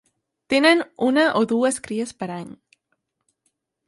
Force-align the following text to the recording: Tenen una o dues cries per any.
Tenen 0.53 0.79
una 1.07 1.25
o 1.41 1.41
dues 1.51 1.77
cries 1.89 2.13
per 2.23 2.31
any. 2.37 2.47